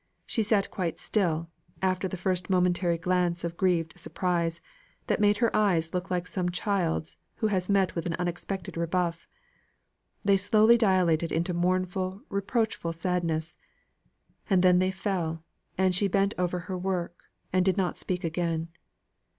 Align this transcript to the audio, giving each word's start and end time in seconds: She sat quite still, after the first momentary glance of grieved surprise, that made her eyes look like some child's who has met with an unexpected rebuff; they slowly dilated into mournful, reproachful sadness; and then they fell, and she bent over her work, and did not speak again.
She 0.25 0.41
sat 0.41 0.71
quite 0.71 0.99
still, 0.99 1.51
after 1.79 2.07
the 2.07 2.17
first 2.17 2.49
momentary 2.49 2.97
glance 2.97 3.43
of 3.43 3.55
grieved 3.55 3.99
surprise, 3.99 4.59
that 5.05 5.19
made 5.19 5.37
her 5.37 5.55
eyes 5.55 5.93
look 5.93 6.09
like 6.09 6.25
some 6.25 6.49
child's 6.49 7.17
who 7.35 7.47
has 7.53 7.69
met 7.69 7.93
with 7.93 8.07
an 8.07 8.15
unexpected 8.15 8.77
rebuff; 8.77 9.27
they 10.25 10.37
slowly 10.37 10.75
dilated 10.75 11.31
into 11.31 11.53
mournful, 11.53 12.23
reproachful 12.29 12.93
sadness; 12.93 13.59
and 14.49 14.63
then 14.63 14.79
they 14.79 14.89
fell, 14.89 15.43
and 15.77 15.93
she 15.93 16.07
bent 16.07 16.33
over 16.35 16.61
her 16.61 16.75
work, 16.79 17.25
and 17.53 17.63
did 17.63 17.77
not 17.77 17.95
speak 17.95 18.23
again. 18.23 18.69